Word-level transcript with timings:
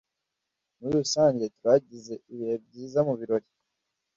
Muri 0.79 0.93
rusange, 1.01 1.43
twagize 1.57 2.13
ibihe 2.31 2.55
byiza 2.65 2.99
mubirori. 3.07 3.47